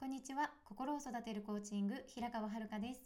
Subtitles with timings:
[0.00, 0.52] こんにちは。
[0.64, 3.00] 心を育てるコーチング、平川遥です。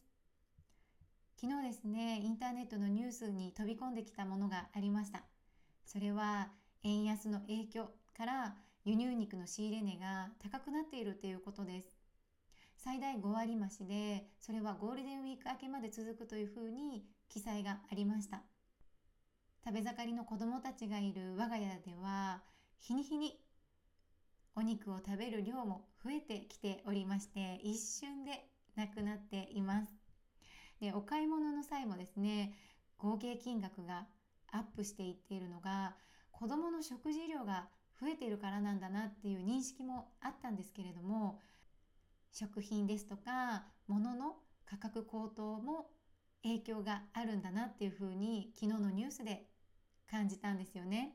[1.41, 5.23] 昨日ですね、インターネットのニュースに飛び込んできたものがありました。
[5.87, 6.51] それは、
[6.83, 11.89] 円安の影響から輸入肉の仕入れ値が高くなっているということです。
[12.77, 18.43] 最大5割増しで、それはゴールデンウィーク明けまで続くというふうに記載がありました。
[19.65, 22.43] 食べ盛りの子供たちがいる我が家では、
[22.81, 23.41] 日に日に
[24.55, 28.45] お肉を食べる量も増えてきておりまして、一瞬で
[28.77, 29.95] なくなっています。
[30.81, 32.55] で、お買い物の際もですね、
[32.99, 34.07] 合計金額が
[34.51, 35.95] アップしていっているのが、
[36.31, 37.69] 子供の食事量が
[38.01, 41.41] 増えているからなんだなっていう認識もあったんですけれども、
[42.33, 45.87] 食品ですとか、物の価格高騰も
[46.43, 49.47] 影響があるんだなっていうふうに昨日のニュースで
[50.11, 51.15] 感じたんですよね。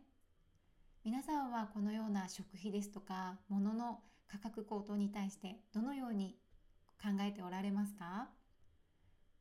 [1.07, 6.35] 皆さんはこのような食費ですとか物の価格高騰に対してどのように
[7.01, 8.27] 考えておられますか？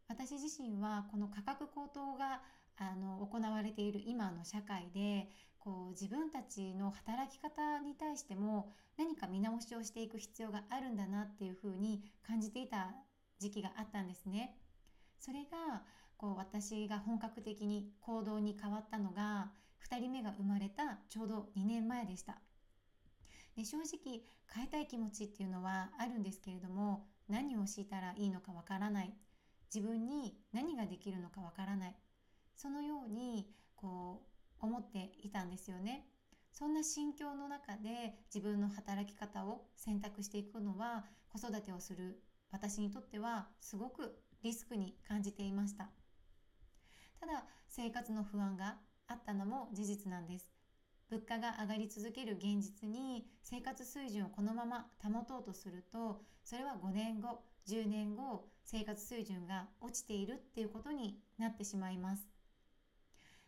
[0.06, 2.40] 私自身はこの価格高騰が
[2.76, 12.94] あの行われている今の社会でこう自分たちの働き方に対しても何か見直しをしていく必要があるんだなっていうふうに感じていた
[13.40, 14.56] 時期があったんですね。
[15.18, 15.82] それが
[16.16, 19.50] こう私が本格的に行動に変わったのが
[19.84, 22.38] 2人目が生まれたちょうど2年前でした。
[23.56, 29.14] で正直変えたい気持ちっていうのはあるんですけれども何をしたらいいのかわからない
[29.74, 31.96] 自分に何ができるのかわからない
[32.54, 34.22] そのようにこ
[34.60, 36.08] う思っていたんですよね。
[36.52, 45.90] そんな心境の中で自分の働き方を選択していくのは子育てをする私にとってはすごくリスクに感じていました
[47.20, 50.50] ただ生活の不安があったのも事実なんです。
[51.08, 62.28] 物価が上がり続ける現実に生活水準をこのまま保とうとするとそれは5年後10年後生活水準が落ちているっていうことになってしまいます。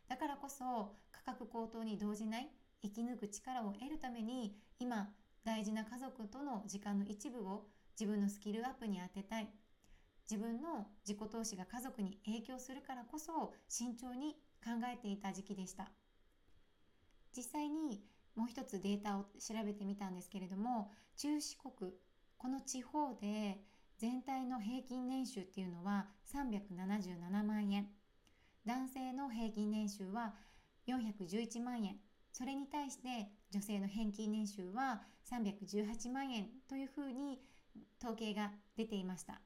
[0.09, 2.49] だからこそ価格高騰に動じない
[2.83, 5.11] 生き抜く力を得るために今
[5.45, 7.67] 大事な家族との時間の一部を
[7.99, 9.49] 自分のスキルアップに当てたい。
[10.31, 15.91] 自分の自己投資が家族に影響するからこそ慎重に考えていた時期でした。
[17.35, 18.03] 実際に
[18.35, 21.93] もう一つデータを調べてみたんですけれども中四国
[22.37, 23.59] この地方で
[23.97, 27.89] 全体の平均年収っていうのは377万円。
[28.65, 30.35] 男性の平均年収は
[30.87, 31.97] 411万円。
[32.33, 37.41] それに対して女性の平均年収は318万円というふうに
[38.01, 39.41] 統計が出ていました。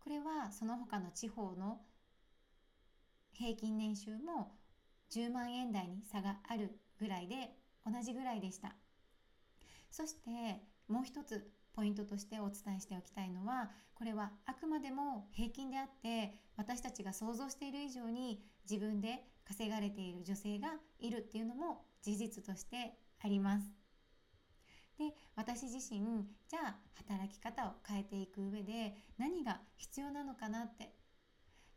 [0.00, 1.80] これはその他の地方の
[3.32, 4.56] 平均年収も
[5.10, 7.50] 10万円台に差があるぐらいで
[7.86, 8.74] 同じぐらいでした。
[9.90, 20.68] そしてもう一つポイントとしてお伝えしておきたいのはこれはあくまでも平均であって私たちが想像している以上に自分で稼がれている女性が
[20.98, 23.79] いるっていうのも事実としてあります。
[25.00, 30.92] で私自身じゃあ働き方を変えていく上で何が必要なのかなって。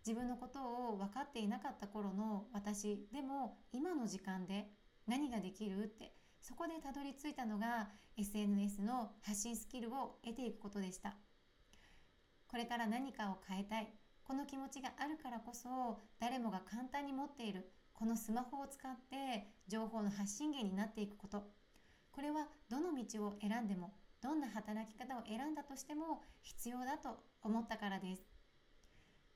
[0.05, 4.67] 自分のことを分かっていなかった頃の私でも今の時間で
[5.07, 6.13] 何ができるって。
[6.41, 11.15] そこでたどり着いたのが SNS の発信スキルを得ていくことでした。
[12.49, 13.87] これから何かを変えたい。
[14.25, 21.62] この気持ちがあるからこそ誰もが簡単に持っているこのスマホを使って情報の発信源になっていくこと。
[22.13, 28.23] これはどの道を選んでもどんな働き方を選んだとしても必要だと思ったからです。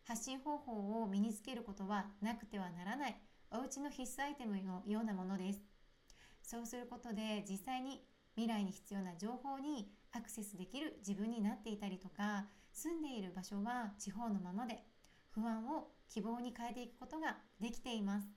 [0.06, 3.22] 発信方法を身につけることはなくてはならない。
[3.52, 5.62] お家の必須アイテムのようなものです。
[6.42, 8.02] そうすることで実際に
[8.36, 14.84] 未来に必要な情報にアクセスできる自分になっていたりとか住んでいる場所は地方のままで
[15.32, 18.30] 不安を希望に変えていくことができています。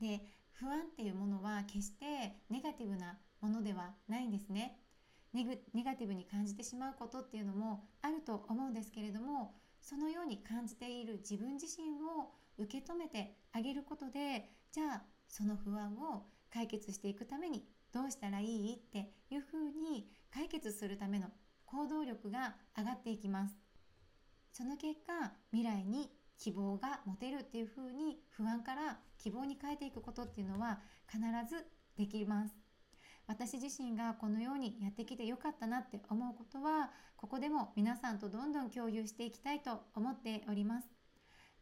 [0.00, 0.20] で
[0.54, 4.78] 不安っていうものは決してネガティブなものではないんですね。
[5.32, 5.44] ネ
[5.84, 21.26] ガティブに感じてしまうことっていうのもあると思うんですけれどもそのように感じている自分自身を受け止めてあげることでじゃあその不安を解決していくためにどうしたらいいっていうふうに解決するための
[21.66, 23.56] 行動力が上がっていきます。
[24.52, 31.64] その結果未来に希望が持てるっていう風に不安から希望に変えていくことっていうのは必ず
[31.96, 32.54] できます。
[33.26, 40.88] 私自身がこのようにやってきてよかったなって思うことはここでも皆さんとどんどん共有していきたいと思っております。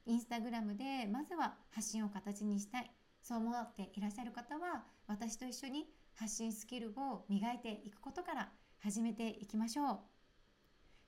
[0.07, 2.91] インスタグラムでまずは発信を形にしたい。
[3.23, 10.01] そう思っていらっしゃる方は私と一緒に発信スキルを磨いていくことから始めていきましょう。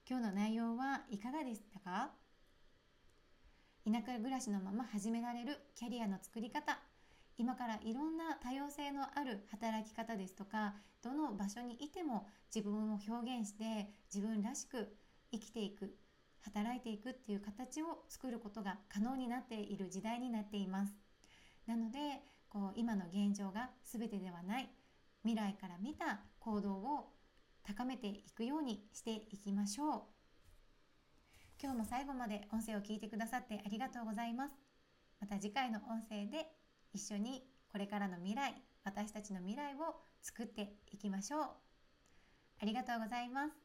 [0.09, 2.24] 今日の内容はいかがでしたか？
[3.95, 6.81] 田舎暮らしのまま始められるキャリアの作り方。
[7.39, 14.97] 今からいろんな多様性のある働き方ですとかどの場所にいても自分を表現して自分らしく
[15.31, 15.95] 生きていく
[16.41, 20.95] 働いていくっていう形を作ることが可能になっている時代になっています。
[21.69, 21.99] なので
[22.49, 24.69] こう今の現状が全てではない
[25.23, 27.13] 未来から見た行動を
[27.63, 30.14] 高めていくようにしていきましょう。
[31.63, 34.55] 今日も最後まで音声を聞いてくださってありがとうございます。
[35.21, 36.49] また次回の音声で
[36.93, 38.55] 一緒にこれからの未来
[38.85, 41.43] 私たちの未来を作っていきましょう。
[42.61, 43.64] ありがとうございます。